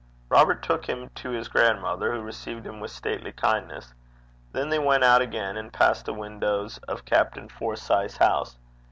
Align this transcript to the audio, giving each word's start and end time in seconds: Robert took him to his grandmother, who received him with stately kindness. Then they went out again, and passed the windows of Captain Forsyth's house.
Robert 0.29 0.63
took 0.63 0.87
him 0.87 1.09
to 1.13 1.29
his 1.29 1.47
grandmother, 1.47 2.11
who 2.11 2.21
received 2.21 2.65
him 2.65 2.79
with 2.79 2.89
stately 2.89 3.31
kindness. 3.31 3.93
Then 4.51 4.69
they 4.69 4.79
went 4.79 5.03
out 5.03 5.21
again, 5.21 5.55
and 5.57 5.71
passed 5.71 6.05
the 6.07 6.13
windows 6.15 6.79
of 6.87 7.05
Captain 7.05 7.47
Forsyth's 7.47 8.17
house. 8.17 8.57